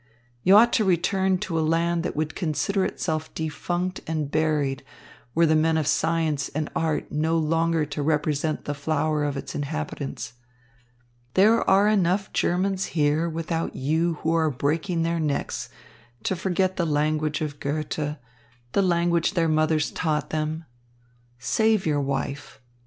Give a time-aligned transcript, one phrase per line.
[0.41, 4.83] You ought to return to a land that would consider itself defunct and buried
[5.35, 9.53] were the men of science and art no longer to represent the flower of its
[9.53, 10.33] inhabitants.
[11.35, 15.69] There are enough Germans here without you who are breaking their necks
[16.23, 18.17] to forget the language of Goethe,
[18.71, 20.65] the language their mothers taught them.
[21.37, 22.59] Save your wife.